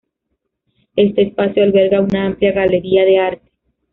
Este 0.95 1.21
espacio 1.27 1.61
alberga 1.61 2.01
una 2.01 2.25
amplia 2.25 2.51
galería 2.53 3.05
de 3.05 3.19
arte. 3.19 3.51